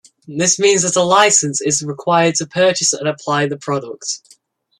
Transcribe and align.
This 0.27 0.57
means 0.57 0.81
that 0.81 0.95
a 0.95 1.03
license 1.03 1.61
is 1.61 1.83
required 1.85 2.33
to 2.37 2.47
purchase 2.47 2.91
and 2.91 3.07
apply 3.07 3.45
the 3.45 3.55
product. 3.57 4.23